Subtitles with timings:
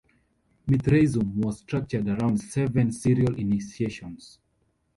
[0.65, 4.39] Mithraism was structured around seven serial initiations.